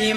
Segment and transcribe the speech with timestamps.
[0.00, 0.14] พี่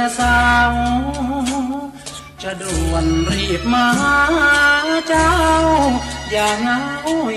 [0.00, 0.40] และสา
[0.72, 0.82] ร์
[2.42, 3.88] จะด่วนรีบมา
[5.08, 5.32] เจ้า
[6.32, 6.80] อย่างเงา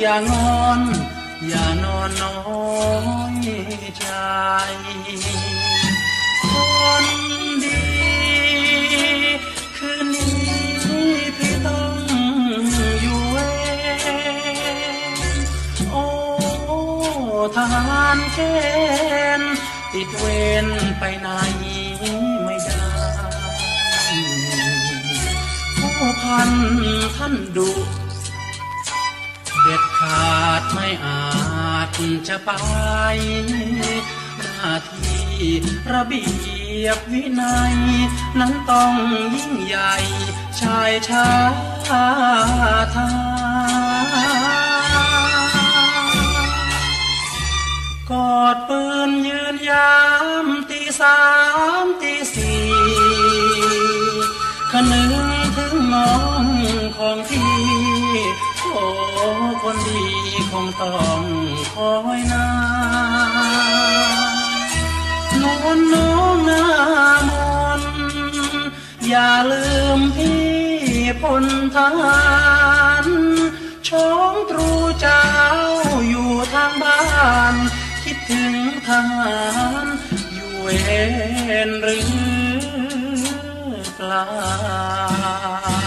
[0.02, 0.82] อย่างอน
[1.48, 2.38] อย่านอนน้อ
[3.46, 3.48] ย
[3.98, 4.06] ใจ
[6.44, 6.52] ค
[7.04, 7.06] น
[7.64, 7.82] ดี
[9.78, 10.36] คืนนี้
[11.38, 11.96] พี่ต้อง
[13.02, 13.38] อยู่เว
[15.36, 15.38] ร
[15.92, 16.06] โอ้
[17.56, 18.40] ทหารเก
[19.40, 19.54] ณฑ์
[19.94, 20.26] ติดเว
[20.66, 20.68] ร
[21.00, 21.30] ไปไหน
[26.22, 26.52] พัน
[27.18, 27.70] ท่านดุ
[29.62, 31.90] เด็ดขาดไม่อาจ
[32.28, 32.52] จะไป
[33.48, 35.28] หน้าที่
[35.94, 36.26] ระเบี
[36.84, 37.76] ยบวินัย
[38.40, 38.94] นั้นต้อง
[39.36, 39.94] ยิ่งใหญ่
[40.60, 41.28] ชายชา
[41.88, 42.04] ทา
[48.12, 49.98] กอดปืนยืนยา
[50.46, 51.20] มตีสา
[51.84, 52.64] มตีสี่
[54.72, 55.23] คนึงถึง
[55.94, 56.12] น้อ
[56.44, 56.46] ง
[56.98, 57.56] ของพี่
[58.62, 58.86] โอ้
[59.64, 60.04] คนดี
[60.52, 61.24] คงต้อง
[61.74, 62.48] คอยนา
[65.42, 66.66] นวลน้องหน้า
[67.30, 67.32] ม
[67.80, 67.82] น
[69.08, 69.66] อย่าลื
[69.98, 70.44] มพี่
[71.22, 71.46] พล
[71.76, 72.24] ทหา
[73.04, 73.08] ร
[73.88, 74.70] ชองตรู
[75.02, 75.26] เจ้า
[76.10, 77.02] อยู่ทางบ้า
[77.54, 77.56] น
[78.04, 78.54] คิดถึง
[78.88, 79.40] ทหา
[79.84, 79.86] ร
[80.34, 80.68] อยู่เว
[81.68, 82.06] รหรือ
[83.96, 85.83] เปล่า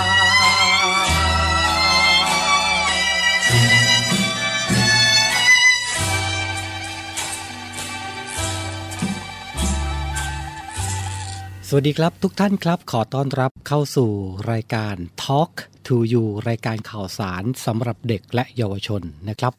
[11.71, 14.11] สวัสดีครับทุกท่านครับ ขอต้อนรับเข้าสู่
[14.53, 15.53] รายการ Talk
[15.87, 19.53] to You รายการข่าวสารสำหรับเด็กและเยาวชนนะครับ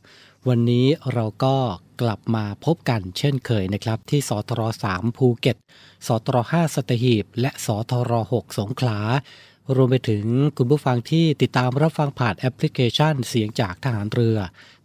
[0.47, 1.55] วันนี้เราก็
[2.01, 4.61] กลับมาพบกันเช่นเคยนะครับ ที่สทร
[4.91, 5.57] 3ภูเก็ต
[6.07, 8.99] สทร5สตหีบ และสทร6สงขลา
[9.75, 10.25] รวมไปถึง
[10.57, 14.37] คุณผู้ฟังที่ติดตามรับฟังผ่านแอปพลิเคชันเสียงจากทหารเรือ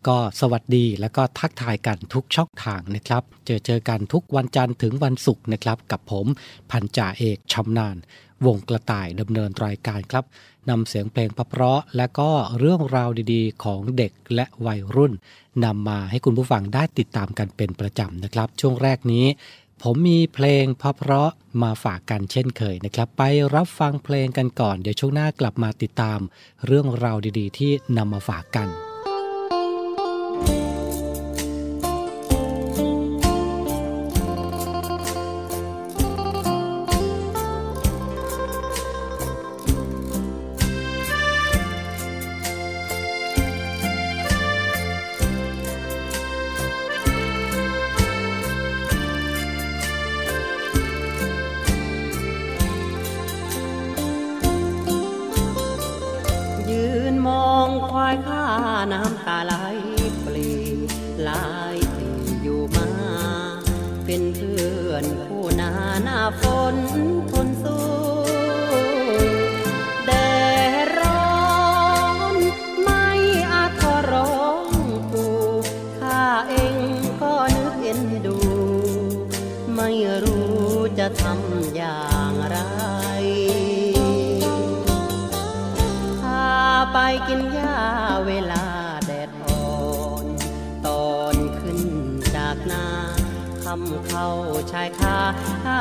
[0.08, 6.26] ก็สวัสดีและก็ทักทายกันทุกช่องทางนะครับ เจอเจอกันทุกวันจันทร์ถึงวันศุกร์นะครับ กับผม
[6.70, 7.96] พันจ่าเอกชำนาญ
[8.46, 10.24] วงกระต่ายดำเนินรายการครับ
[10.70, 15.12] นำเสียงเพลงเพราะและก็เรื่องราวดีๆ ของเด็กและวัยรุ่น
[15.64, 19.26] นำมาให้คุณผู้ฟังได้ติดตามกันเป็นประจำนะครับ ช่วงแรกนี้
[19.86, 23.22] ผมมีเพลงเพราะๆมาฝากกันเช่นเคยนะครับ ไป
[23.54, 26.20] รับฟังเพลงกันก่อน เดี๋ยวช่วงหน้ากลับมาติดตาม
[26.66, 28.68] เรื่องราวดีๆ ที่นำมาฝากกัน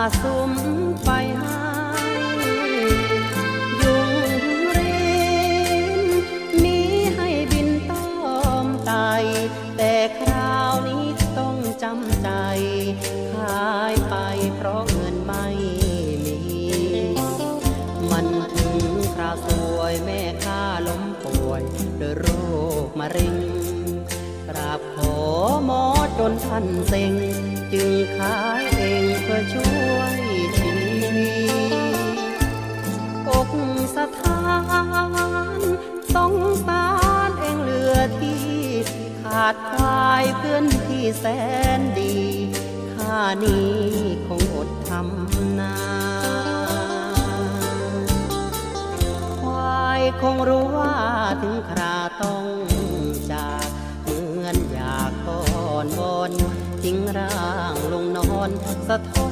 [0.01, 0.53] ห้าซุ้ม
[1.03, 1.09] ไฟ
[1.41, 1.57] ห้
[3.81, 4.11] ยุง
[4.71, 4.93] เริ
[5.99, 6.01] น
[6.63, 6.79] มี
[7.15, 8.09] ให้บินต้อ
[8.63, 8.93] มไต
[9.77, 11.05] แต่คราวนี้
[11.37, 12.29] ต้องจำใจ
[13.33, 14.15] ขายไป
[14.55, 15.47] เพราะเงินไม่
[16.25, 16.37] มี
[18.11, 18.77] มันถึง
[19.13, 21.61] คราวสวยแม่ข้าล้มป่วย
[22.01, 22.25] ด้วยโร
[22.85, 23.35] คมะเร็ง
[24.47, 25.15] กราบขอ
[25.65, 25.83] หมอ
[26.19, 27.13] จนท่านเซ็ง
[27.73, 28.70] จึงขาย
[29.31, 30.21] เองเพื่อช่วย
[30.57, 30.71] ชี
[31.15, 31.31] วิ
[33.25, 33.49] ตอก
[33.95, 34.41] สถา
[35.47, 35.49] น
[36.15, 36.35] สง
[36.67, 36.87] สา
[37.27, 38.45] รเองเหลือที่
[39.21, 41.25] ขาดควายเพื่อนที่แส
[41.79, 42.15] นดี
[42.93, 43.75] ข้านี้
[44.27, 45.75] คงอดทำนา
[49.41, 50.95] ควายคงรู้ว่า
[51.41, 52.70] ถึงคราต้อง
[56.81, 58.49] ทิ้งร่างลงนอน
[58.87, 59.29] สะท้อ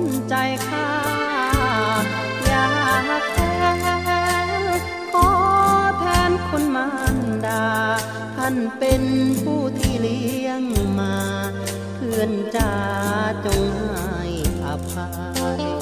[0.00, 0.34] นใจ
[0.68, 0.90] ข้า
[2.46, 2.68] อยา
[3.20, 3.38] กแท
[3.74, 4.80] น
[5.12, 5.28] ขอ
[5.98, 7.66] แทนคนมารดา
[8.36, 9.02] ท่านเป็น
[9.42, 10.62] ผู้ที่เลี้ยง
[10.98, 11.16] มา
[11.94, 12.72] เพื่อนจ้า
[13.46, 14.24] จงให้
[14.64, 15.08] อภั
[15.60, 15.81] ย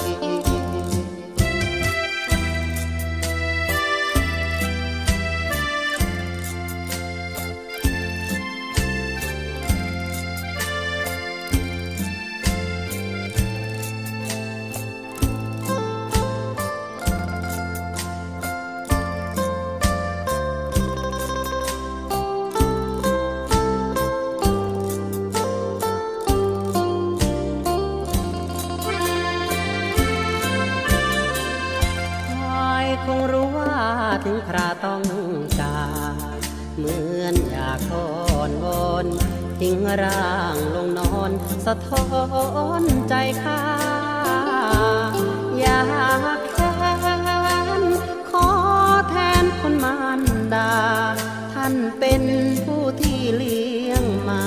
[40.03, 41.31] ร่างลงนอน
[41.67, 42.07] สะท้อ
[42.81, 43.63] นใจข้า
[45.61, 45.83] อยา
[46.37, 46.73] กแค้
[47.81, 47.83] น
[48.31, 48.49] ขอ
[49.09, 50.21] แทนคนมาร
[50.55, 50.73] ดา
[51.53, 52.23] ท่านเป็น
[52.65, 54.45] ผู้ที่เลี้ยงมา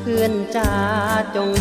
[0.00, 0.72] เพื่อนจ้า
[1.36, 1.52] จง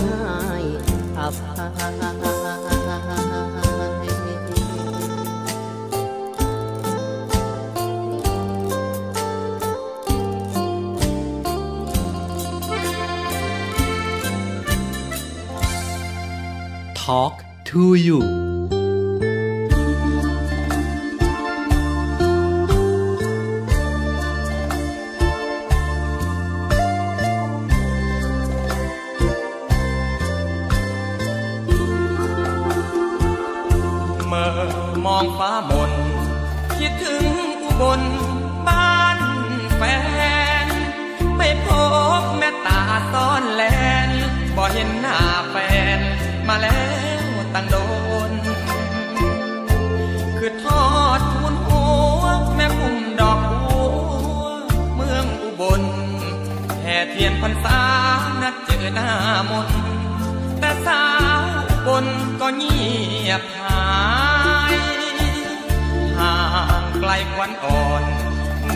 [17.73, 18.42] to you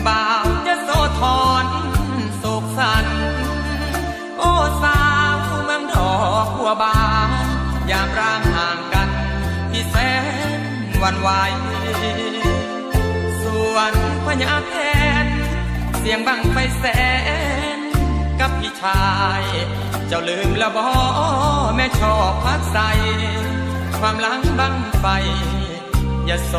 [0.08, 1.64] บ่าวจะโซทอน
[2.38, 3.06] โศกสัน
[4.38, 5.02] โอ้สา
[5.34, 7.00] วเมืองดอกหัวบา
[7.44, 7.46] น
[7.90, 9.08] ยามร่างห่างกัน
[9.70, 9.96] ที่แส
[10.58, 10.60] น
[11.02, 11.28] วันไหว
[13.42, 13.92] ส่วน
[14.24, 14.74] พญาแท
[15.24, 15.26] น
[15.98, 16.84] เสียงบังไฟแส
[17.76, 17.78] น
[18.40, 19.02] กับพี่ชา
[19.40, 19.42] ย
[20.08, 20.88] เจ้าลืมแล้วบอ
[21.76, 22.78] แม่ชอบพักใส
[23.98, 25.06] ความหลังบังไฟ
[26.26, 26.54] อย่าโซ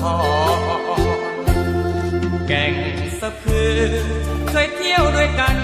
[0.00, 0.16] ทอ
[1.10, 1.11] น
[2.48, 2.74] แก่ง
[3.20, 3.80] สะพือ
[4.48, 5.56] เคยเที่ยวด้วยกัน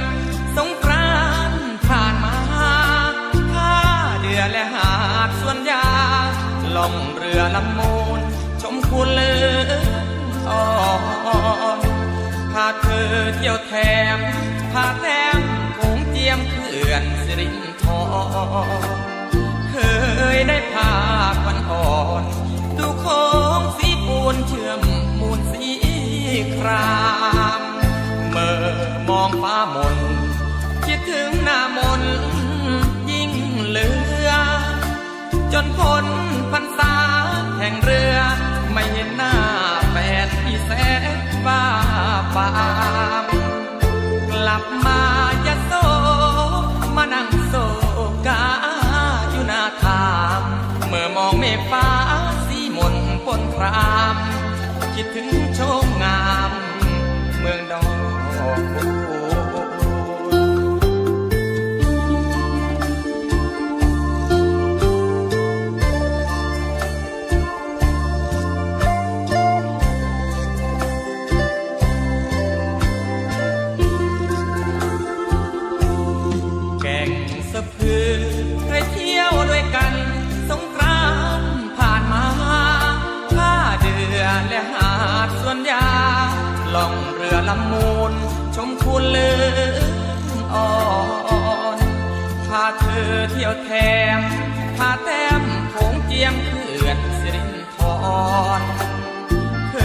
[0.56, 1.12] สงกรา
[1.50, 2.36] นต์ผ่านมา
[3.52, 3.74] ท่า
[4.20, 4.92] เดือและหา
[5.28, 5.86] ดสวนยา
[6.76, 8.20] ล่องเรือลำมูล
[8.62, 9.70] ชมคุณเลือ
[10.48, 10.64] อ่อ
[11.78, 11.80] น
[12.52, 13.72] พาเธอเที่ยวแถ
[14.16, 14.18] ม
[14.72, 15.06] พาแถ
[15.36, 15.40] ม
[15.78, 17.94] คงเจียมเขื่อนสิรินทร
[19.70, 19.76] เค
[20.36, 20.92] ยได้พา
[21.42, 22.24] ควันอ่อน
[22.78, 23.22] ดูโค้
[23.58, 24.80] งสีปูนเชื่อม
[26.56, 26.96] ครา
[27.60, 27.62] ม
[28.30, 28.66] เมื่อ
[29.08, 29.96] มองฟ้ามน
[30.86, 32.02] คิดถึงหน้ามน
[33.10, 33.32] ยิ่ง
[33.66, 33.88] เหลื
[34.26, 34.30] อ
[35.52, 36.06] จนพ้น
[36.52, 36.94] พรรษา
[37.58, 38.16] แห่งเรือ
[38.72, 39.34] ไม่เห็นหน้า
[39.90, 40.70] แฟนที่แส
[41.16, 41.64] นบ้า
[42.34, 42.50] ปา
[43.22, 43.26] ม
[44.32, 45.00] กลับมา
[45.46, 45.72] ยะโซ
[46.96, 47.54] มานั่งโศ
[48.26, 48.44] กา
[49.30, 50.06] อยู่หน้าทา
[50.40, 50.42] ม
[50.88, 51.86] เมื่อมองเมฆฟ้า
[52.46, 52.94] สีมน
[53.26, 54.16] ปนคราม
[54.94, 55.60] คิดถึงโช
[57.48, 57.50] ม
[58.94, 58.97] ง
[93.16, 93.70] อเที่ยวแถ
[94.18, 94.20] ม
[94.76, 97.76] พาแต้มโขงเจียมเขื่อนสิรินท
[98.58, 98.62] ร
[99.70, 99.76] เค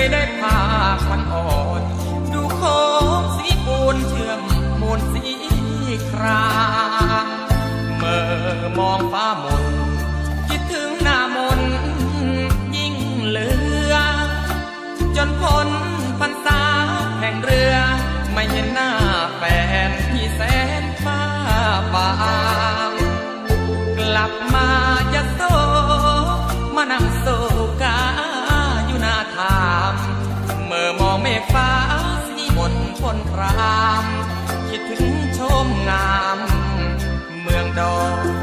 [0.00, 0.58] ยได้พา
[1.04, 1.82] ควันอ่อน
[2.32, 2.62] ดูโค
[3.20, 4.40] งสีปูนเชื่อม
[4.80, 5.24] มูลสี
[6.10, 6.48] ครา
[7.24, 7.26] ม
[7.96, 9.64] เมื่อมองฟ้ามน
[10.48, 11.60] คิดถึงหน้ามน
[12.76, 12.94] ยิ่ง
[13.26, 13.50] เหลื
[13.92, 13.94] อ
[15.16, 15.68] จนพ้น
[16.20, 16.62] พรรษา
[17.20, 17.74] แห่งเรือ
[18.32, 18.90] ไม่เห็นหน้า
[19.36, 19.42] แฟ
[19.88, 19.90] น
[24.18, 24.68] ลับมา
[25.14, 25.40] ยะโซ
[26.74, 27.26] มานั่งโศ
[27.82, 27.98] กา
[28.86, 29.60] อยู่หน้าถา
[29.92, 29.94] ม
[30.66, 31.70] เมื่อมองเมฆฟ้า
[32.34, 34.04] สีมนพนคราม
[34.68, 36.38] คิดถึงชมงาม
[37.42, 38.37] เมืองดอก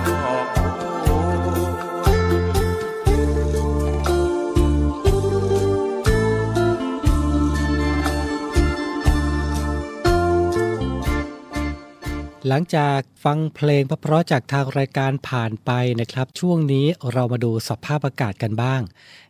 [12.49, 15.71] หลังจากฟังเพลงเพราะๆจากทางรายการผ่านไป
[16.01, 18.81] นะครับ ช่วงนี้เรามาดูสภาพอากาศกันบ้าง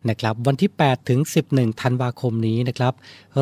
[0.09, 1.19] นะครับ วันที่ 8 ถึง
[1.51, 2.93] 11 ธันวาคมนี้นะครับ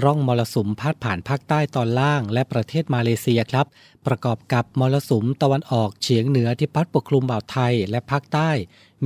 [0.04, 3.66] ร่องมรสุมพาดผ่านภาคใต้ตอนล่าง และประเทศมาเลเซียครับ
[4.08, 8.50] ประกอบกับมรสุมตะวันออกเฉียงเหนือที่พัดปกคลุมอ่าวไทยและภาคใต้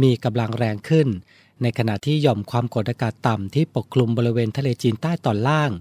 [0.02, 1.08] มีกำลังแรงขึ้น
[1.62, 5.72] ในขณะที่หย่อมความกดอากาศต่ำที่ปกคลุมบริเวณทะเลจีนใต้ตอนล่าง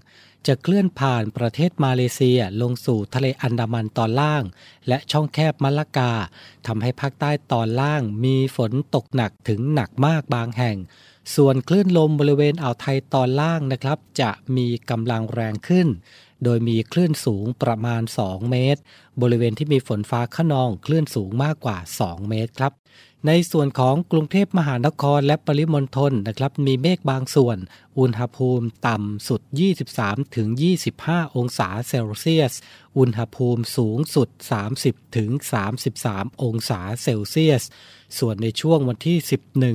[0.47, 4.43] จะเคลื่อนผ่านประเทศมาเลเซียลงสู่ทะเลอันดามันตอนล่าง
[4.88, 6.12] และช่องแคบมะละกา
[6.67, 10.76] ทำให้ภาคใต้ตอนล่างมีฝนตกหนักถึงหนักมากบางแห่ง
[11.35, 15.88] ส่วนคลื่นลมบริเวณอ่าวไทยตอนล่างนะครับ จะมีกำลังแรงขึ้น
[16.45, 18.81] โดยมีคลื่นสูงประมาณ 2 เมตร
[19.23, 22.73] บริเวณที่มีฝนฟ้าขนองคลื่นสูงมากกว่า 2 เมตรครับ
[23.26, 27.59] ในส่วนของกรุงเทพมหานครและปริมณฑลนะครับมีเมฆบางส่วน
[27.99, 29.40] อุณหภูมิต่ำสุด
[29.88, 30.49] 23 ถึง
[30.92, 32.52] 25 องศาเซลเซียส
[32.99, 34.28] อุณหภูมิสูงสุด
[34.73, 35.30] 30 ถึง
[35.87, 37.62] 33 องศาเซลเซียส
[38.18, 39.18] ส่วนในช่วงวันที่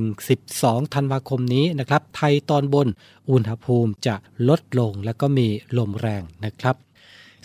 [0.06, 2.88] 11 12 ธันวาคมนี้นะครับ ไทยตอนบน
[3.30, 4.16] อุณหภูมิจะ
[4.48, 6.76] ลดลงและก็มีลมแรงนะครับ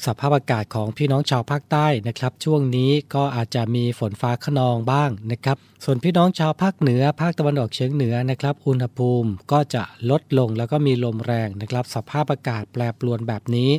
[0.06, 13.70] สภาพอากาศของพี่น้องชาวภาคใต้นะครับ ช่วงนี้ก็อาจจะมีฝนฟ้าขนองบ้างนะครับ ส่วนพี่น้องชาวภาคเหนือ ภาคตะวันออกเฉียงเหนือนะครับ อุณหภูมิก็จะลดลงแล้วก็มีลมแรงนะครับ สภาพอากาศแปรปรวนแบบนี้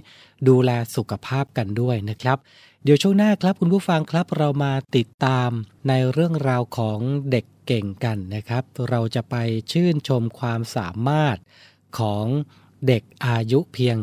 [0.49, 2.39] ดูแลสุขภาพกันด้วยนะครับ
[2.85, 5.51] เดี๋ยวช่วงหน้าครับคุณผู้ฟังครับเรามาติดตาม
[5.89, 6.99] ในเรื่องราวของ
[7.31, 9.37] เด็กเก่งกันนะครับ เราจะไป
[9.73, 11.37] ชื่นชมความสามารถ
[11.99, 12.27] ของ
[12.87, 13.97] เด็กอายุเพียง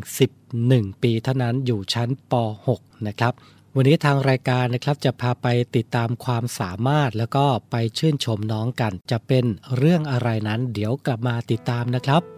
[0.47, 2.33] 11 ปีเท่านั้นอยู่ชั้นป
[2.67, 3.33] .6 นะครับ
[3.75, 9.45] วันนี้ทางรายการนะครับจะพาไปติดตามความสามารถแล้วก็ไปชื่นชมน้องกัน จะเป็น
[9.77, 12.34] เรื่องอะไรนั้น เดี๋ยวกลับมาติดตามนะครับ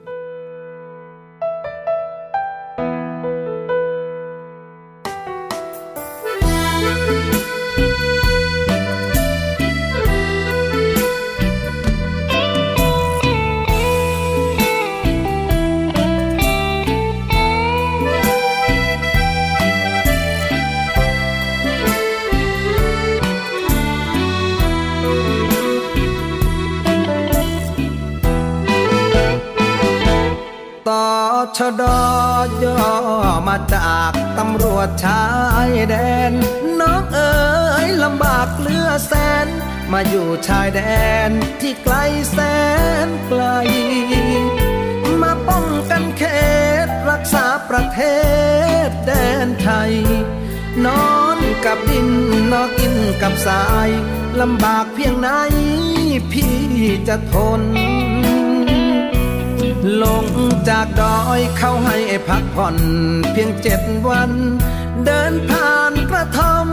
[31.58, 31.84] ชด
[32.60, 32.82] อย่อ
[33.48, 35.26] มาจากตำรวจชา
[35.70, 35.96] ยแด
[36.32, 36.34] น
[36.80, 37.36] น้องเอ๋
[37.86, 39.14] ยลำบากเลือแส
[39.46, 39.48] น
[39.92, 40.82] มาอยู่ชายแด
[41.28, 41.30] น
[41.62, 41.96] ที่ไกล
[42.32, 42.40] แส
[43.06, 43.44] นไกล
[45.22, 46.24] มาป้องกันเข
[46.86, 48.02] ตรักษาประเท
[48.88, 49.12] ศแด
[49.46, 49.94] นไทย
[50.86, 52.10] นอนกับดิน
[52.52, 53.90] นอนกินกับสาย
[54.42, 55.30] ลำบากเพียงไหน
[56.32, 56.58] พี่
[57.08, 57.62] จะทน
[60.04, 60.26] ลง
[60.70, 62.78] จากดอยเข้าให้พักผ่อน
[63.32, 64.32] เพียงเจ็ดวัน
[65.06, 66.68] เดินผ่านกระท่อม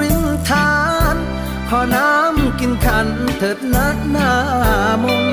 [0.00, 0.74] ริมทา
[1.14, 1.16] น
[1.68, 4.32] ขอน้ำกินขันเถิดนัดหน้า
[5.02, 5.26] มน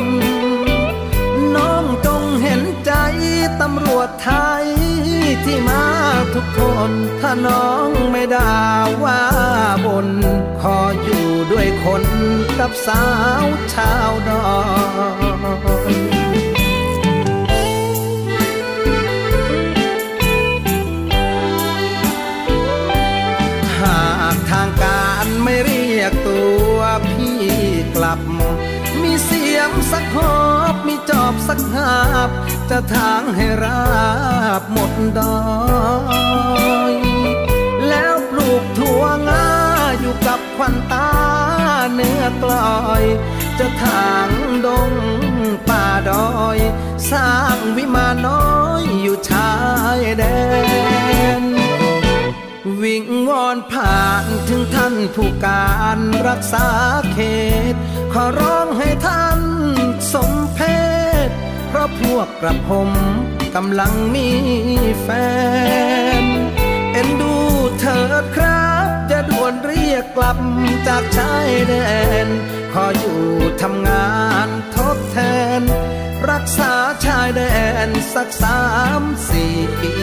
[1.55, 2.91] น้องจงเห็นใจ
[3.61, 4.65] ตำรวจไทย
[5.43, 5.85] ที่มา
[6.33, 6.59] ทุกค
[6.89, 8.55] น ถ้าน้องไม่ด่า
[9.03, 9.21] ว่า
[9.85, 10.07] บน
[10.61, 12.03] ขออยู่ด้วยคน
[12.59, 13.03] กับสา
[13.43, 14.47] วชาวดอ
[16.19, 16.20] ย
[31.09, 31.95] จอบสักหา
[32.27, 32.29] บ
[32.69, 33.83] จะทางให้รา
[34.59, 35.43] บหมดดอ
[36.91, 36.93] ย
[37.89, 39.47] แล้วปลูกถั่วงา
[39.99, 41.11] อยู่กับควันตา
[41.93, 42.53] เนื้อกล
[42.85, 43.03] อย
[43.59, 44.29] จะทาง
[44.65, 44.91] ดง
[45.69, 46.57] ป่าดอย
[47.11, 48.47] สร้างวิมานน้อ
[48.81, 49.53] ยอยู่ชา
[49.97, 50.23] ยแด
[51.41, 51.43] น
[52.81, 56.67] วิงวอนผ่านถึงท่านผู้การรักษา
[57.13, 57.17] เข
[57.73, 57.75] ต
[58.13, 59.39] ขอร้องให้ท่าน
[60.13, 60.80] สมเพศ
[61.73, 62.89] เพราะพวกกระผม
[63.55, 64.29] กำลังมี
[65.01, 65.09] แฟ
[66.21, 66.23] น
[66.93, 67.35] เอ็นดู
[67.79, 70.37] เถิดครับจะด่วนเรียกกลับ
[70.87, 71.73] จากชายแด
[72.25, 72.27] น
[72.73, 73.21] ขออยู่
[73.61, 74.11] ทำงา
[74.45, 75.17] นทดแท
[75.59, 75.61] น
[76.29, 76.73] รักษา
[77.05, 77.41] ชายแด
[77.87, 78.61] นสักสา
[78.99, 79.93] มสี่ปี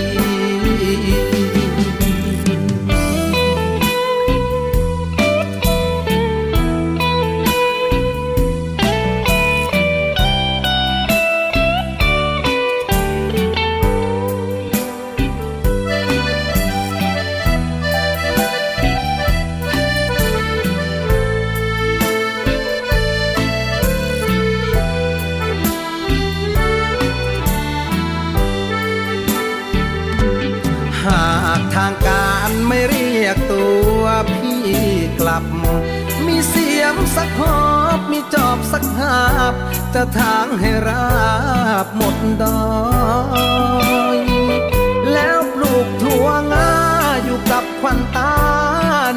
[37.16, 37.58] สักหอ
[37.96, 39.18] บมีจอบสักหา
[39.52, 39.54] บ
[39.94, 41.08] จะทางให้รา
[41.84, 44.18] บหมดดอย
[45.12, 46.72] แล้วปลูกถั่วงา
[47.24, 48.34] อยู่กับควันตา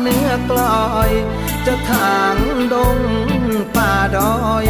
[0.02, 1.12] เนื้อกลอย
[1.66, 2.36] จะทาง
[2.74, 2.98] ดง
[3.76, 4.66] ป่าดอย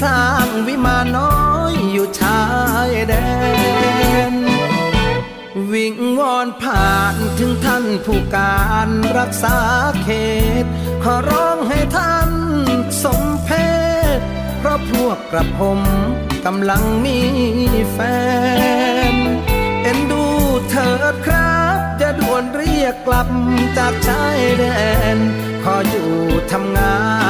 [0.00, 1.36] สร้างวิมานน้อ
[1.72, 2.42] ยอยู่ชา
[2.88, 3.14] ยแด
[4.32, 4.34] น
[5.72, 9.58] วิงวอนผ่านถึงท่านผู้การรักษา
[10.02, 10.08] เข
[10.62, 10.64] ต
[11.02, 12.33] ขอร้องให้ท่าน
[13.02, 13.50] สมเพ
[14.18, 14.20] ศ
[14.58, 15.80] เพราะพวกกระผม
[16.46, 17.18] กำลังมี
[17.92, 17.98] แฟ
[19.12, 19.14] น
[19.82, 20.24] เอ็นดู
[20.70, 23.28] เถิดครับ จะด่วนเรียกกลับ
[23.78, 24.64] จากชายแด
[25.16, 25.18] น
[25.64, 26.10] ขออยู่
[26.52, 27.23] ทำงาน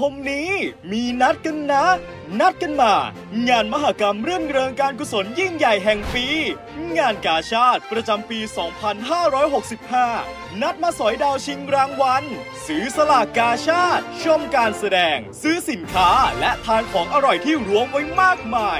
[0.00, 0.50] คมนี้
[0.92, 1.84] มีนัดกันนะ
[2.40, 2.94] นัดกันมา
[3.48, 6.26] งานมหกรรมเรื่องเริงการกุศลยิ่งใหญ่แห่งปี
[6.98, 8.38] งานกาชาติประจำปี
[9.70, 12.24] 2565 นัดมาสอยดาวชิงรางวัล
[12.66, 16.10] ซื้อสลากกาชาติ ชมการแสดง ซื้อสินค้า
[16.40, 18.78] และทานของอร่อยที่รวมไว้มากมาย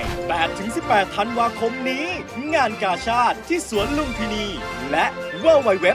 [0.56, 2.06] 8-18 ธันวาคมนี้
[2.54, 4.46] งานกาชาติที่สวนลุมพินี
[4.90, 5.06] และ
[5.44, 5.86] www.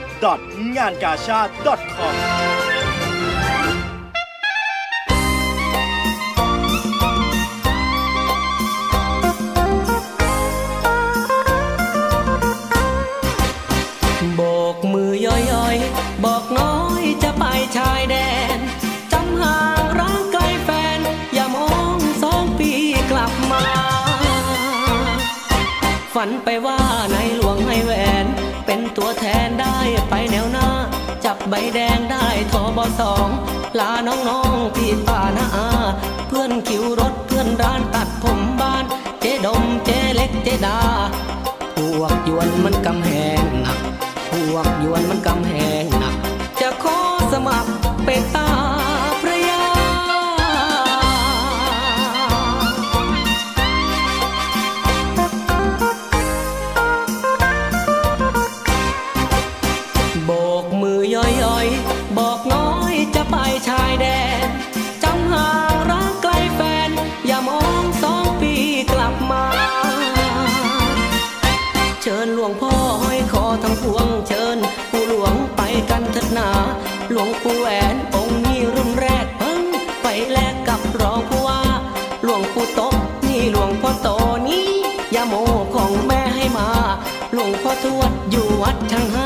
[26.16, 26.80] ฝันไปว่า
[27.12, 27.92] ในหลวงให้แหว
[28.24, 28.26] น
[28.66, 29.76] เป็นตัวแทนได้
[30.10, 30.68] ไปแนวหน้า
[31.24, 33.28] จับใบแดงได้ทอบสอง
[33.78, 35.68] ลาน้องๆพี่ป้านาอา
[36.28, 38.84] เพื่อนคิวรถเพื่อนร้านตัดผมบ้าน
[39.20, 40.78] เจดมเจเล็กเจดา
[41.76, 43.10] พวกยวนมันกำแห
[43.42, 43.78] งหนัก
[44.30, 46.14] พวกยวนมันกำแหงหนัก
[46.60, 46.98] จะขอ
[47.32, 47.70] สมัคร
[48.04, 48.85] เป็นตา
[61.16, 63.36] ย่อยๆ บอกน้อยจะไป
[63.68, 64.06] ชายแด
[64.44, 64.48] น
[65.02, 66.90] จำห่างรักไกลแฟน
[67.26, 68.54] อย่ามองสองปี
[68.92, 69.44] กลับมา
[72.02, 74.58] เชิญหลวงพ่อห้อยคอทั้งพวงเชิญ
[74.90, 76.50] ผู้หลวงไปกันเถิดหนา
[77.10, 79.62] หลวงปู่แหวนองค์นี้รุ่นแรกเพิ่ง
[80.02, 81.62] ไปแลกกับรองผู้ว่า
[82.24, 82.80] หลวงปู่โต
[83.26, 84.08] นี่หลวงพ่อโต
[84.48, 84.68] นี้
[85.14, 85.34] ยาโม
[85.74, 86.68] ของแม่ให้มา
[87.32, 89.25] หลวงพ่อทวดอยู่วัดช่างห้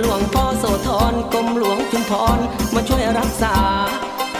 [0.00, 2.38] หลวงพ่อโสธรกรมหลวงจุมพร
[2.74, 3.56] มาช่วยรักษา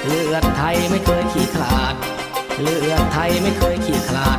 [0.06, 1.94] เลือดไทยไม่เคยขี้ขลาด
[2.62, 4.38] เลือดไทยไม่เคยขี้ขลาด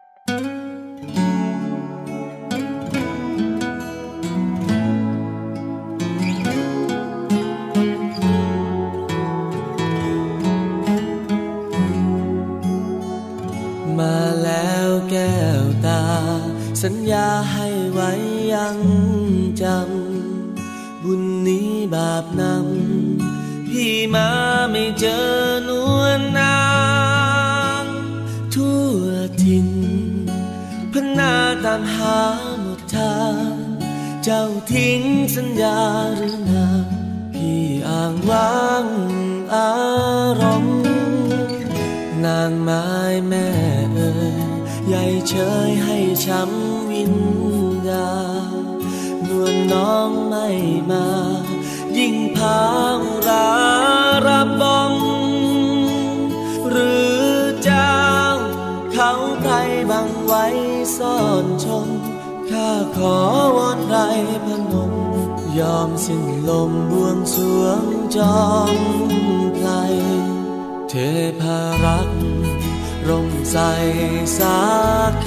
[16.83, 18.11] สัญญาให้ไว้
[18.53, 18.77] ยัง
[19.61, 24.29] จำ บุญนี้บาปนำ พี่มา
[24.71, 25.27] ไม่เจอ
[25.67, 26.61] นวลนา
[27.83, 27.85] ง
[28.53, 29.03] ทั่ว
[29.43, 29.69] ถิ่น
[30.91, 31.33] พนา
[31.65, 32.19] ตามหา
[32.61, 33.53] หมดทาง
[34.23, 35.01] เจ้าทิ้ง
[35.35, 35.79] สัญญา
[36.15, 36.85] หรือนาง
[37.33, 38.85] พี่อ้างว้าง
[39.53, 39.71] อา
[40.41, 40.81] รมณ์
[42.25, 42.85] นางไม้
[43.27, 43.47] แม่
[44.93, 45.35] ใหญ่เช
[45.69, 47.15] ยให้ช้ำวิญ
[47.89, 48.11] ญา
[49.27, 50.47] นวลน้องไม่
[50.91, 51.07] มา
[51.97, 53.49] ยิ่งพางรา
[54.27, 54.93] ระบอง
[56.69, 57.21] หรือ
[57.63, 57.99] เจ้า
[58.93, 59.53] เขาใคร
[59.91, 60.45] บังไว้
[60.97, 61.87] ซ่อนชม
[62.49, 63.17] ข้าขอ
[63.57, 63.97] วอนไร
[64.45, 64.93] พนม
[65.59, 67.83] ยอมสิ้นลมบวงสวง
[68.15, 68.41] จอ
[68.75, 68.77] ม
[69.55, 69.69] ไพล
[70.89, 70.93] เท
[71.39, 72.40] พารักษ
[73.09, 73.57] ร่มใส
[74.39, 74.59] สา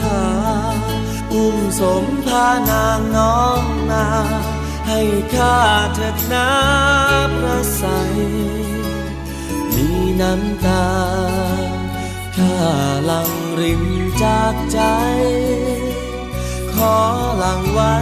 [0.00, 0.24] ขา
[1.32, 4.06] อุ้มสมพานางน้องนา
[4.88, 5.00] ให้
[5.34, 5.58] ข้า
[5.94, 6.48] เถิดนา
[7.36, 7.84] พระใส
[9.74, 9.88] มี
[10.20, 10.86] น้ำตา
[12.36, 12.58] ข้า
[13.10, 13.82] ลังริน
[14.22, 14.80] จากใจ
[16.74, 16.96] ขอ
[17.38, 17.96] หลังไว้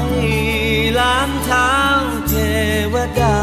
[0.98, 1.72] ล้างเท้า
[2.28, 2.34] เท
[2.92, 3.38] วดา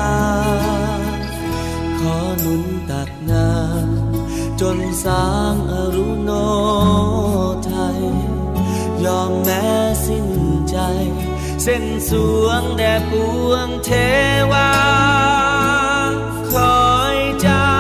[2.43, 3.98] นุนตักน้ำ
[4.63, 6.31] จนสร้างอรุโน
[7.65, 7.99] ไทย
[9.05, 9.67] ยอมแม้
[10.05, 10.27] สิ้น
[10.69, 10.77] ใจ
[11.63, 12.11] เส้นส
[12.43, 13.13] วงแด่ป
[13.47, 13.89] วงเท
[14.51, 14.71] วา
[16.51, 17.73] คอยเจ้า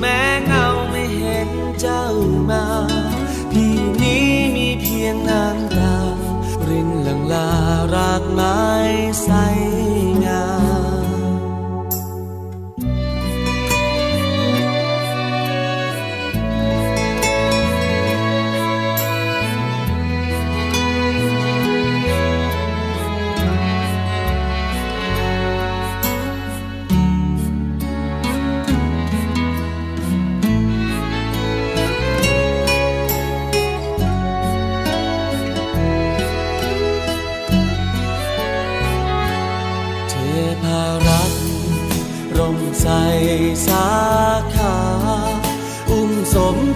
[0.00, 0.20] แม้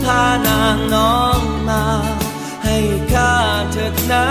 [0.05, 1.85] พานางน้องมา
[2.65, 2.77] ให้
[3.13, 3.35] ข้า
[3.73, 4.27] เถิดน้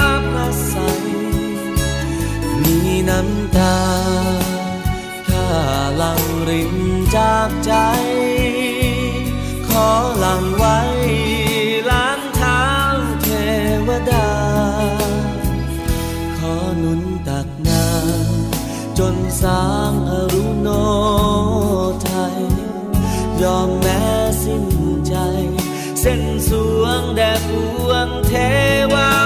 [0.00, 0.74] ำพระใส
[1.06, 1.08] ย
[2.62, 3.78] มีน้ำตา
[5.28, 5.50] ข้า
[6.00, 6.74] ลังริน
[7.16, 7.72] จากใจ
[9.68, 10.78] ขอหลังไว้
[11.90, 12.64] ล้างเท้า
[13.22, 13.28] เท
[13.86, 14.30] วดา
[16.38, 20.68] ขอหนุนตักน้ำจนสร้างอรุโน
[22.02, 22.38] ไทย
[23.42, 24.25] ยอมแม้
[28.92, 29.25] ว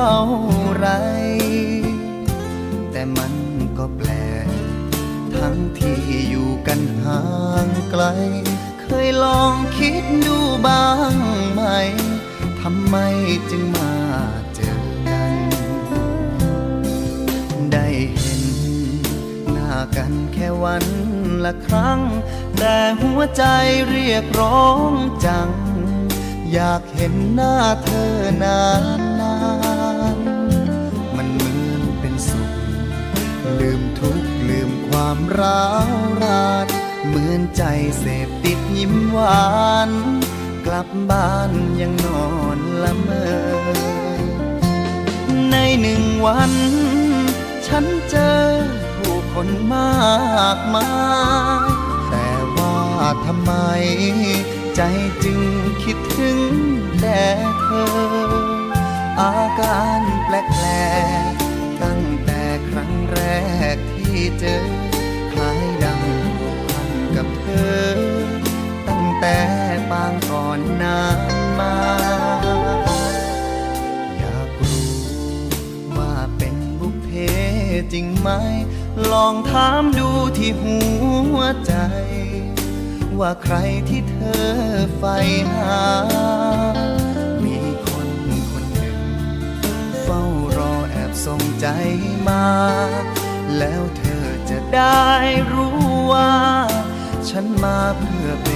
[0.00, 0.22] เท่า
[0.76, 0.88] ไร
[2.90, 3.34] แต่มัน
[3.78, 4.10] ก็แปล
[4.46, 4.48] ก
[5.36, 5.98] ทั้งที่
[6.30, 7.22] อยู่กันห่า
[7.66, 8.04] งไกล
[8.82, 11.14] เคยลองคิดดูบ้าง
[11.52, 11.62] ไหม
[12.60, 12.96] ทำไม
[13.50, 13.94] จึงมา
[14.54, 14.78] เจอ
[15.08, 15.34] กัน
[17.72, 17.86] ได้
[18.20, 18.44] เห็น
[19.52, 20.84] หน้ากันแค่วัน
[21.44, 22.00] ละครั้ง
[22.58, 23.44] แต่หัวใจ
[23.88, 24.92] เรียกร้อง
[25.26, 25.50] จัง
[26.52, 28.84] อยาก ห็นหน้าเธอนาน
[29.20, 29.36] นา
[30.16, 30.18] น
[31.16, 32.50] มันเหมือนเป็นสุข
[33.58, 36.66] ลืมทุกข์ลืมความร้าวราน
[37.06, 37.62] เหมือนใจ
[37.98, 39.50] เสพติดยิ้มหวา
[39.88, 39.90] น
[40.66, 43.28] กลับบ้านยังนอนละเมอ
[45.50, 46.52] ในหนึ่งวัน
[47.66, 48.40] ฉันเจอ
[48.98, 50.90] ผู้คนมากมา
[51.66, 51.70] ย
[52.10, 52.76] แต่ว่า
[53.24, 53.52] ทำไม
[54.80, 54.84] ใจ
[55.24, 55.42] จึง
[55.82, 56.52] คิดถึง
[57.00, 57.22] แต่
[57.62, 57.86] เธอ
[59.20, 60.30] อาการแป
[60.64, 60.66] ล
[61.30, 63.20] กๆตั้งแต่ครั้งแร
[63.74, 64.58] กที่เจอ
[65.32, 66.02] คล้ายดัง
[66.38, 67.48] ผูกพันกับเธ
[67.80, 67.86] อ
[68.88, 69.38] ตั้งแต่
[69.90, 71.20] ปางก่อนนาน
[71.58, 71.76] มา
[74.18, 74.90] อยากรู้
[75.96, 77.08] ว่าเป็นบุพเพ
[77.92, 78.28] จริงไหม
[79.12, 80.08] ลองถามดู
[80.38, 80.78] ที่หั
[81.36, 81.74] วใจ
[83.20, 83.56] ว่าใคร
[83.88, 84.46] ที่เธอ
[84.98, 85.16] ใฝ่
[85.54, 85.84] หา
[87.44, 88.08] มีคน
[88.50, 89.00] คนหนึ่ง
[90.02, 90.22] เฝ้า
[90.56, 91.66] รอแอบส่งใจ
[92.28, 92.46] มา
[93.58, 95.06] แล้วเธอจะได้
[95.52, 95.78] รู้
[96.12, 96.32] ว่า
[97.28, 98.54] ฉันมาเพื่อเป็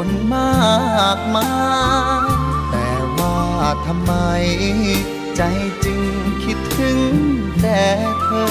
[0.00, 1.52] คนมากมา
[2.26, 2.28] ย
[2.70, 3.38] แต่ว่า
[3.86, 4.12] ทำไม
[5.36, 5.42] ใจ
[5.84, 6.02] จึง
[6.44, 7.12] คิดถึง
[7.62, 7.84] แต่
[8.22, 8.46] เธอ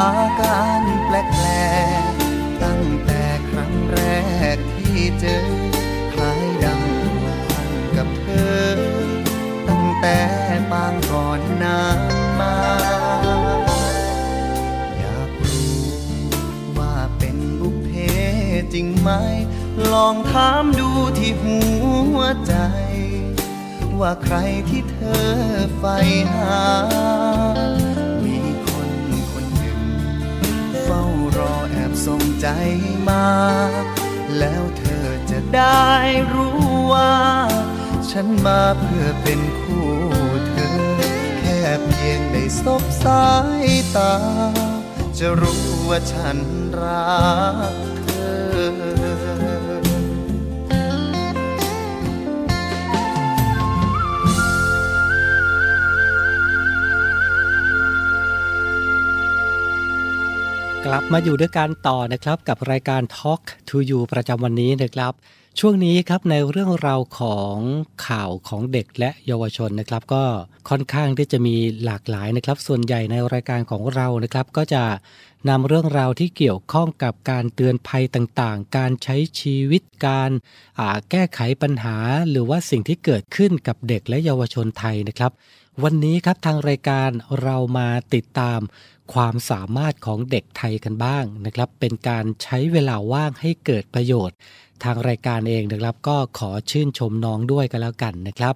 [0.00, 1.12] อาการแป
[1.44, 1.48] ล
[2.10, 4.00] กๆตั้งแต่ครั้งแร
[4.54, 5.40] กที่เจอ
[6.12, 6.82] คล้ายดัง
[7.22, 8.28] กพันกับเธ
[8.60, 8.66] อ
[9.68, 10.18] ตั้งแต่
[10.70, 12.00] ปางก่อนนาน
[12.40, 12.56] มา
[14.98, 15.78] อยากรู้
[16.78, 17.90] ว่าเป็นบุพเพ
[18.74, 19.10] จริงไหม
[19.92, 21.58] ลองถามดูที่หั
[22.16, 22.54] วใจ
[24.00, 24.36] ว่าใคร
[24.68, 25.30] ที่เธอ
[25.78, 25.96] ใฝ่
[26.34, 26.62] หา
[28.24, 28.90] มีคน
[29.30, 29.80] คนหนึ่ง
[30.82, 31.02] เฝ้า
[31.36, 32.48] รอแอบส่งใจ
[33.08, 33.26] มา
[34.38, 35.86] แล้วเธอจะได้
[36.34, 36.60] รู้
[36.92, 37.14] ว่า
[38.10, 39.90] ฉันมาเพื่อเป็นคู่
[40.48, 40.78] เธอ
[41.40, 43.26] แค่เพียงได้สบสา
[43.64, 43.66] ย
[43.96, 44.14] ตา
[45.18, 46.38] จะรู้ว่าฉัน
[46.80, 47.16] รั
[47.70, 47.95] ก
[60.88, 65.12] กลับมาอยู่ด้วยกันต่อนะครับกับรายการ Talk to You ประจำวันนี้นะครับ
[65.58, 67.56] ช่วงนี้ครับในเรื่องราวของ
[68.06, 70.24] ข่าวของเด็กและเยาวชนนะครับ ก็
[70.68, 74.84] ค่อนข้างที่จะมีหลากหลายนะครับ ส่วนใหญ่ในรายการของเรานะครับ ก็จะ
[75.48, 80.30] นำเรื่องราวที่เกี่ยวข้องกับการเตือนภัยต่างๆ การใช้ชีวิตการ
[81.10, 81.96] แก้ไขปัญหา
[82.30, 85.32] หรือว่าสิ่งที่เกิดขึ้นกับเด็กและเยาวชนไทยนะครับ
[85.84, 87.10] วันนี้ครับทางรายการ
[87.42, 88.60] เรามาติดตาม
[89.14, 94.36] ความสามารถของเด็กไทยกันบ้างนะครับ เป็นการใช้เวลาว่างให้เกิดประโยชน์
[94.84, 98.54] ทางรายการเองนะครับ ก็ขอชื่นชมน้องด้วยกันแล้วกันนะครับ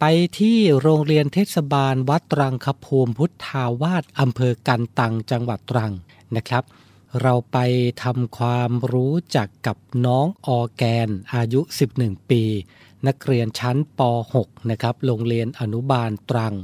[0.00, 0.04] ไป
[0.38, 5.92] ที่โรงเรียนเทศบาลวัดตรังคภูมิพุทธาวาสอำเภอกันตังจังหวัดตรัง
[6.36, 6.64] นะครับ
[7.22, 7.58] เราไป
[8.02, 11.60] ทำความรู้จักกับน้องออแกนอายุ
[11.96, 12.42] 11 ปี
[13.06, 14.00] นักเรียนชั้นป
[14.34, 16.54] .6 นะครับโรงเรียนอนุบาลตรัง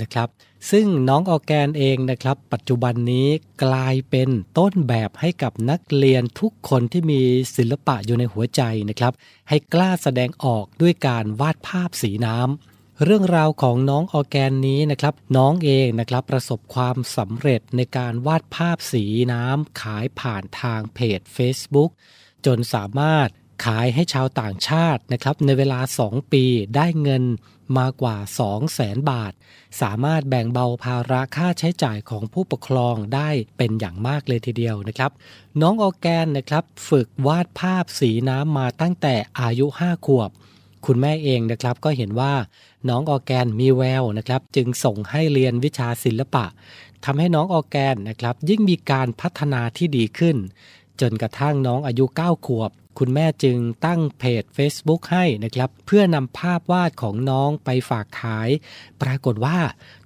[0.00, 0.28] นะครับ
[0.70, 3.28] ซึ่งน้องออแกนเองนะครับ ปัจจุบันนี้
[3.64, 4.28] กลายเป็น
[4.58, 7.22] ต้นแบบให้กับนักเรียนทุกคนที่มี
[7.56, 9.12] ศิลปะอยู่ในหัวใจนะครับ
[9.48, 21.90] ให้กล้าแสดงออกด้วยการวาดภาพสีน้ำเรื่องราวของน้องออแกนนี้นะครับ น้องเองนะครับประสบความสำเร็จในการวาดภาพสีน้ำขายผ่านทางเพจ Facebook
[22.46, 23.28] จนสามารถ
[23.64, 26.44] ขายให้ชาวต่างชาตินะครับในเวลา 2 ปี
[26.76, 27.24] ได้เงิน
[27.78, 29.32] มากว่า 2 0 0แสนบาท
[29.80, 35.10] สามารถแบ่งเบาภาระค่าใช้จ่ายของผู้ปกครองได้เป็นอย่างมากเลยทีเดียวนะครับ
[35.60, 40.30] น้องออแกนนะครับฝึกวาดภาพสีน้ำมาตั้งแต่อายุ 5 ขวบ
[40.86, 42.34] คุณแม่เองนะครับก็เห็นว่า
[42.88, 46.44] น้องออแกนมีแววนะครับ จึงส่งให้เรียนวิชาศิลปะ
[47.04, 50.36] ทำให้น้องออแกนนะครับยิ่งมีการพัฒนาที่ดีขึ้น
[51.00, 58.48] จนกระทั่งน้องอายุ 9 ขวบ คุณแม่จึงตั้งเพจ Facebook ให้นะครับ เพื่อนำภาพวาดของน้องไปฝากขาย
[59.02, 59.58] ปรากฏว่า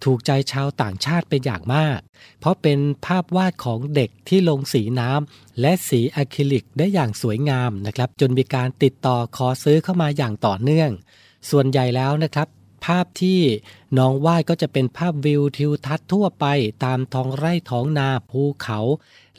[0.04, 1.98] ถูกใจชาวต่างชาติเป็นอย่างมาก
[2.40, 10.90] เพราะเป็นภาพวาดของเด็กที่ลงสีน้ำและสีอะคริลิกได้อย่างสวยงามนะครับ จนมีการติดต่อขอซื้อเข้ามาอย่างต่อเนื่อง
[11.50, 12.48] ส่วนใหญ่แล้วนะครับ
[12.86, 13.40] ภาพที่
[13.98, 16.46] น้องวาดก็จะเป็นภาพวิวทิวทัศน์ทั่วไป
[16.84, 18.78] ตามท้องไร่ท้องนาภูเขา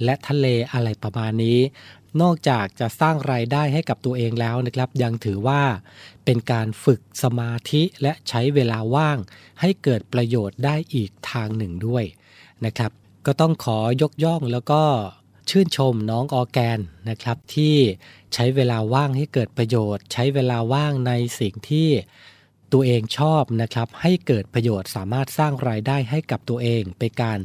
[0.04, 1.60] และทะเลอะไรประมาณนี้
[2.22, 5.62] นอกจากจะสร้างรายได้ให้กับตัวเองแล้วนะครับ ยังถือว่า
[6.26, 9.18] เป็นการฝึกสมาธิและใช้เวลาว่าง
[9.62, 12.06] ให้เกิดประโยชน์ได้อีกทางหนึ่งด้วย
[12.66, 12.92] นะครับ
[13.26, 14.84] ก็ต้องขอยกย่องแล้วก็
[15.50, 17.76] ชื่นชมน้องออแกนนะครับ ที่
[18.34, 21.90] ใช้เวลาว่างให้เกิดประโยชน์ ใช้เวลาว่างในสิ่งที่
[22.74, 27.40] ตัวเองชอบนะครับ ให้เกิดประโยชน์สามารถสร้างรายได้ให้กับตัวเองเป็นการ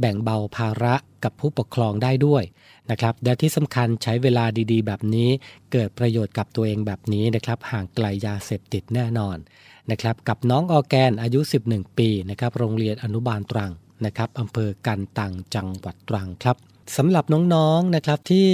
[0.00, 2.44] แบ่งเบาภาระกับผู้ปกครองได้ด้วย
[2.90, 5.28] นะครับและที่สำคัญใช้เวลาดีๆ แบบนี้
[5.72, 9.36] เกิดประโยชน์กับตัวเองแบบนี้นะครับห่างไกลยาเสพติดแน่นอน
[9.90, 11.40] นะครับกับน้องออแกนอายุ
[11.70, 13.72] 11 ปีนะครับโรงเรียนอนุบาลตรัง
[14.04, 16.56] นะครับอำเภอกันตังจังหวัดตรังครับ
[16.96, 17.24] สำหรับ
[17.54, 18.48] น้องๆนะครับที่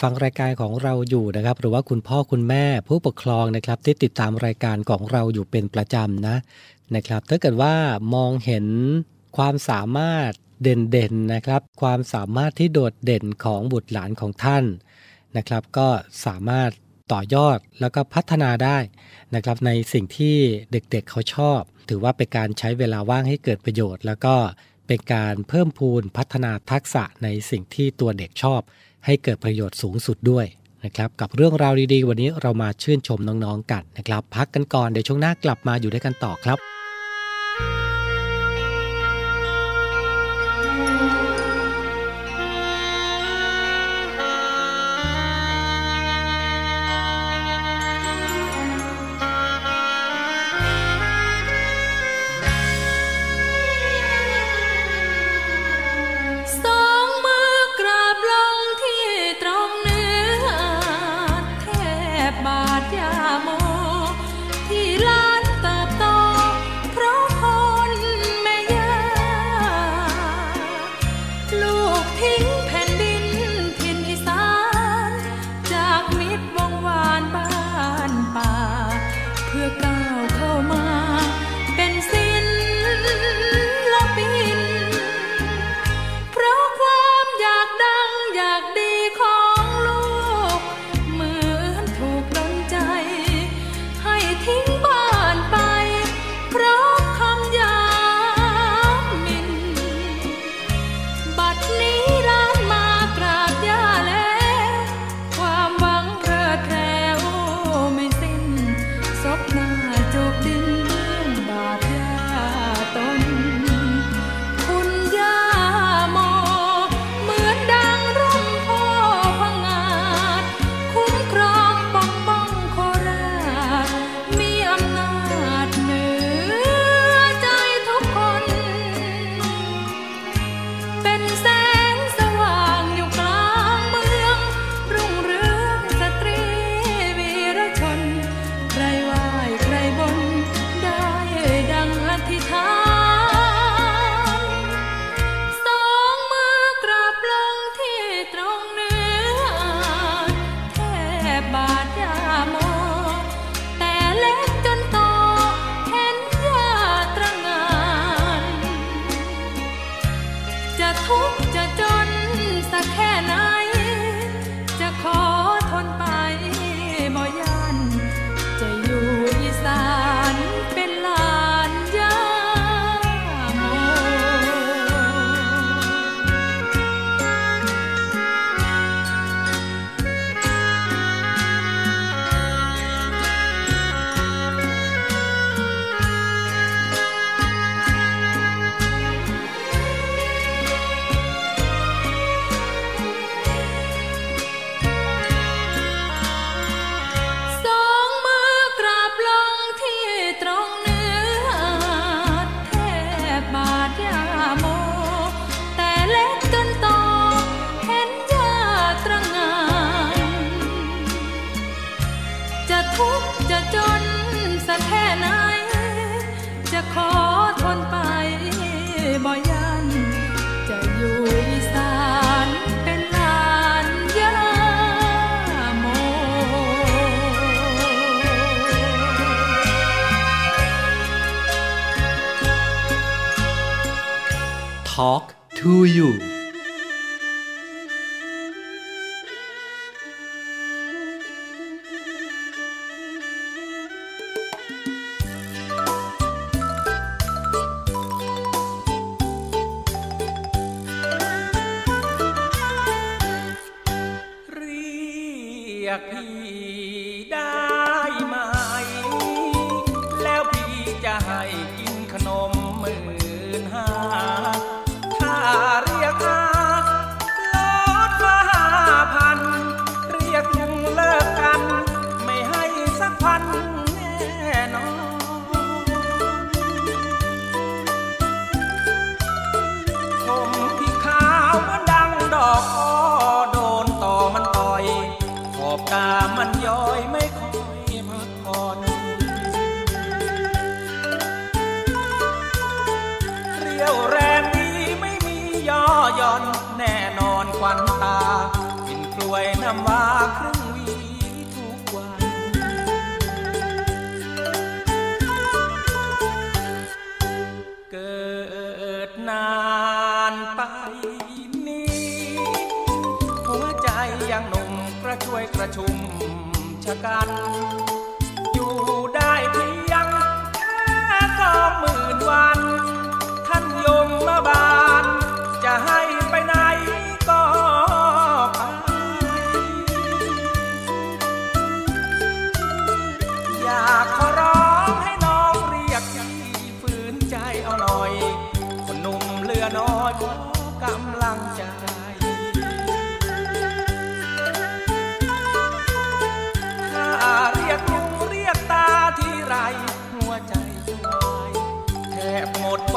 [0.00, 6.36] ฟังรายการของเราอยู่นะครับ หรือว่าคุณพ่อคุณแม่ผู้ปกครองนะครับที่ติดตามรายการของเราอยู่เป็นประจำนะ
[6.96, 7.74] นะครับถ้าเกิดว่า
[8.14, 8.66] มองเห็น
[9.36, 10.32] ความสามารถ
[10.62, 14.64] เด่นๆนะครับ ความสามารถที่โดดเด่นของบุตรหลานของท่าน
[15.36, 15.88] นะครับ ก็
[16.26, 16.70] สามารถ
[17.12, 18.78] ต่อยอดแล้วก็พัฒนาได้
[19.34, 20.36] นะครับ ในสิ่งที่
[20.72, 24.36] เด็กๆเเขาชอบ ถือว่าเป็นการใช้เวลาว่างให้เกิดประโยชน์ แล้วก็
[24.86, 28.60] เป็นการเพิ่มพูนพัฒนาทักษะในสิ่งที่ตัวเด็กชอบ
[29.06, 30.46] ให้เกิดประโยชน์สูงสุดด้วย
[30.84, 36.58] นะครับกับเรื่องราวดีๆ วันนี้เรามาชื่นชมน้องๆกันนะครับ พักกันก่อนเดี๋ยวช่วงหน้ากลับมาอยู่ด้วยกันต่อครับ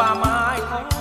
[0.01, 1.00] บหมดความหมายของ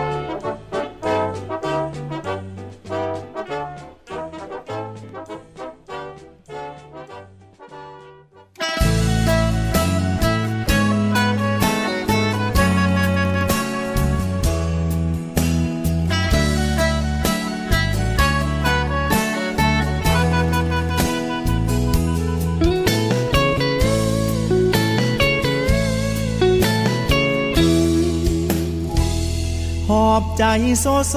[30.51, 31.15] โซโซ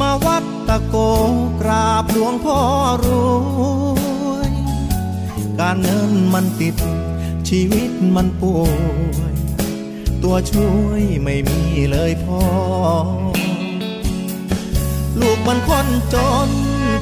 [0.00, 0.96] มาวัดตะโก
[1.60, 2.58] กราบหลวงพ่อ
[3.04, 3.06] ร
[4.28, 4.52] วย
[5.58, 6.76] การเงินมันติด
[7.48, 8.64] ชีวิตมันป่ว
[9.32, 9.34] ย
[10.22, 12.42] ตัวช่วยไม่มีเลยพ่อ
[15.20, 16.16] ลูกมันคนจ
[16.48, 16.50] น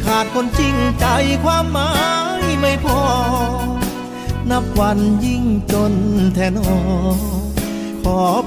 [0.06, 1.06] ขาดคนจริงใจ
[1.44, 1.92] ความหมา
[2.40, 3.00] ยไม่พอ
[4.50, 5.92] นับวันยิ่งจน
[6.34, 6.68] แทนอ
[8.04, 8.20] ขอ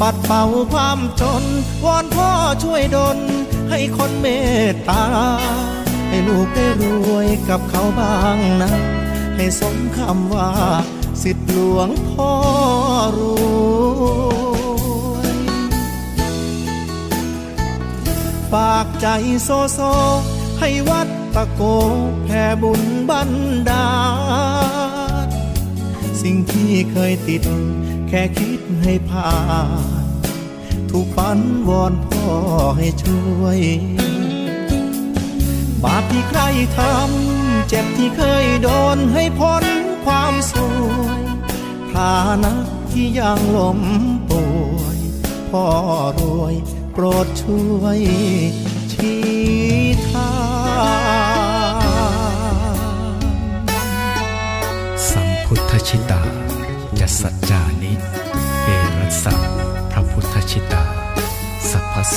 [0.00, 1.44] ปัดเป่าความจน
[1.84, 2.30] วอนพ่อ
[2.64, 3.18] ช่วยดล
[3.70, 4.26] ให้คนเม
[4.70, 5.04] ตตา
[6.08, 6.84] ให้ลูกได้ร
[7.14, 8.72] วยกับเขาบ้างนะ
[9.36, 10.50] ให้สมคำว่า
[11.22, 12.32] สิทธิหลวงพ่อ
[13.18, 13.20] ร
[15.12, 15.36] วย
[18.52, 19.06] ฝากใจ
[19.44, 19.80] โซโซ
[20.60, 21.62] ให้วัดตะโก
[22.24, 23.30] แผ่บุญบัน
[23.68, 23.88] ดา
[25.26, 25.28] ล
[26.22, 27.42] สิ่งที่เคยติด
[28.08, 29.32] แค่คิดให้ผ่า
[30.04, 30.06] น
[30.90, 31.38] ทุกฝัน
[31.68, 32.28] วอนพ่อ
[32.78, 33.60] ให้ช่วย
[35.82, 36.40] บาปที่ใคร
[36.78, 39.64] ทำ เจ็บที่เคยโดนให้พ้น
[40.04, 41.22] ความสวย
[41.92, 42.52] ฐานะ
[42.90, 43.80] ที่ยังล้ม
[44.30, 44.44] ป่
[44.76, 44.98] วย
[45.50, 45.66] พ่อ
[46.18, 46.54] รวย
[46.92, 48.00] โปรดช่วย
[48.92, 49.20] ชี้
[50.08, 50.32] ทา
[53.12, 53.14] ง
[55.08, 56.22] สัมพุทธชิตา
[57.16, 57.92] สัจจานิ
[58.64, 59.34] เอรัสสะ
[59.90, 60.84] พระพุทธชิตา
[61.70, 62.16] สัพพโส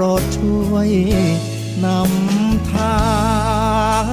[0.00, 0.90] รดช่วย
[1.84, 2.96] นำทา
[4.02, 4.06] ง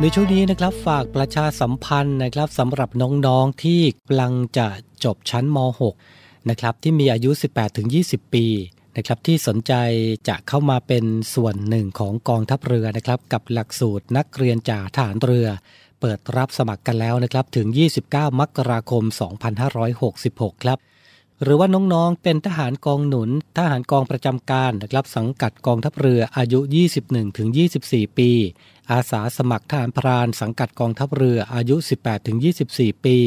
[0.00, 2.90] ในช่วงนี้นะครับฝากประชาสัมพันธ์นะครับสำหรับ
[3.26, 4.66] น้องๆที่กำลังจะ
[5.04, 5.58] จบชั้นม
[6.00, 7.30] .6 นะครับที่มีอายุ
[7.82, 8.46] 18-20 ปี
[8.96, 9.72] นะครับที่สนใจ
[10.28, 15.48] จะเข้ามาเป็นส่วนหนึ่งของกองทัพเรือนะครับ กับหลักสูตรนักเรียนจ่าทหารเรือ
[16.00, 17.68] เปิดรับสมัครกันแล้วนะครับถึง
[18.04, 19.02] 29 มกราคม
[19.84, 20.78] 2566 ครับ
[21.42, 26.60] หรือว่าน้องๆเป็นทหารกองหนุน ทหารกองประจำการนะครับสังกัดกองทัพเรืออายุ
[27.38, 28.30] 21-24 ปี
[28.92, 31.76] อาสาสมัครทหารพรานสังกัดกองทัพเรืออายุ
[32.40, 33.18] 18-24 ปี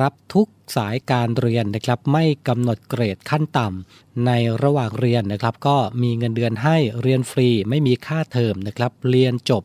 [0.00, 4.30] รับทุก สายการเรียนนะครับไม่กำหนดเกรดขั้นต่ำใน
[4.62, 9.62] ระหว่างเรียนนะครับ ก็มีเงินเดือนให้เรียนฟรีไม่มีค่าเทอมนะครับ เรียนจบ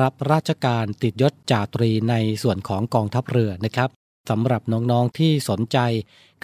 [0.00, 3.90] รับราชการติดยศจ่าตรีในส่วนของกองทัพเรือนะครับ
[4.30, 5.78] สำหรับน้องๆที่สนใจ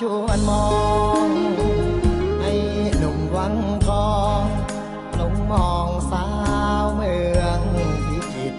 [0.04, 0.66] ชวนมอ
[1.26, 1.28] ง
[2.40, 2.52] ให้
[2.98, 4.42] หนุ่มวังทอง
[5.18, 6.26] ลงมองสา
[6.82, 7.60] วเมือง
[8.06, 8.54] พิจิต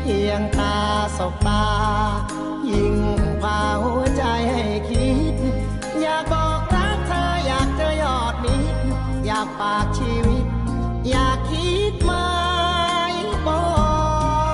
[0.00, 0.78] เพียงตา
[1.18, 1.66] สบตา
[2.70, 2.96] ยิ่ง
[3.42, 5.36] พาหัวใจให้คิด
[6.00, 8.80] อยากบอกรักเธออยากเจอยอดมิตร
[9.26, 10.46] อยากฝากชีวิต
[11.08, 12.26] อยากคิดมา
[13.46, 13.64] ปอ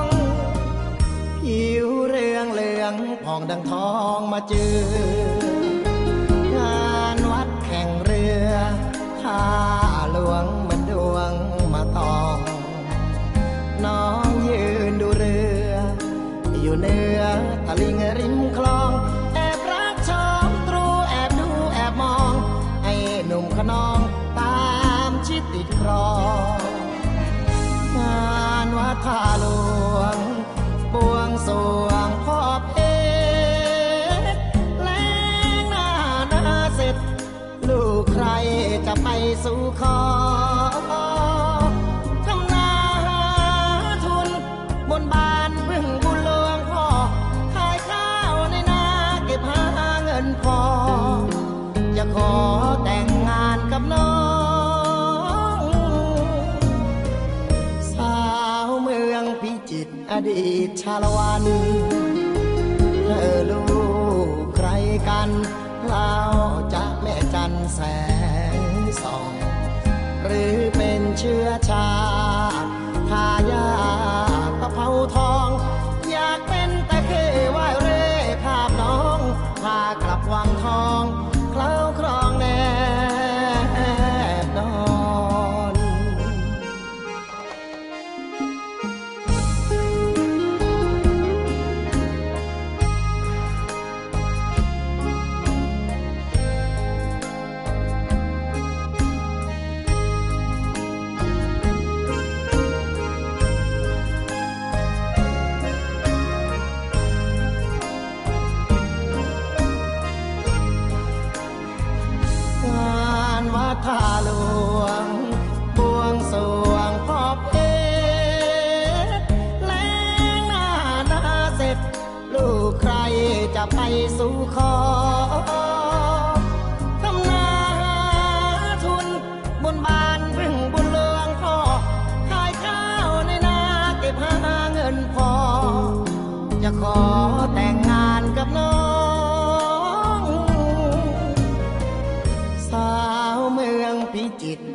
[0.02, 0.04] ง
[1.40, 2.94] ผิวเรืองเหลือง
[3.24, 4.54] ผ่องดังทองมาเจ
[5.36, 5.39] อ
[39.44, 40.00] สู่ขอ
[42.26, 42.68] ทำนา
[43.06, 43.22] หา
[44.04, 44.28] ทุน
[44.90, 46.86] บนบานพึ่งบุญหลวงพ่อ
[47.54, 48.84] ขายข้าวในนา
[49.26, 49.62] เก็บหา
[50.04, 50.60] เงินพอ
[51.96, 52.32] จะขอ
[52.84, 54.12] แต่งงานกับน้อ
[55.56, 55.58] ง
[57.92, 58.18] สา
[58.66, 61.44] วเมืองพิจิตรอดีตชาละวัน
[71.20, 71.59] เป็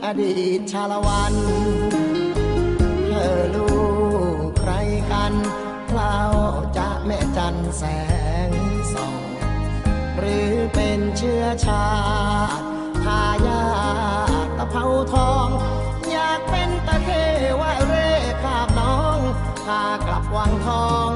[0.05, 1.33] อดีตชาละวัน
[3.07, 3.69] เธอลู
[4.45, 4.71] กใคร
[5.11, 5.33] กัน
[5.91, 6.17] เล่า
[6.77, 7.83] จะแม่จันแส
[8.47, 8.49] ง
[8.93, 9.15] ส่อง
[10.17, 11.87] หรือเป็นเชื้อชา
[12.59, 12.65] ติ
[13.05, 13.63] ทายา
[14.57, 15.47] ตะเภาทอง
[16.11, 17.09] อยากเป็นตะเค
[17.61, 18.09] ว่าเร่
[18.43, 19.19] ขาบน้อง
[19.65, 21.09] พากลับวังทอง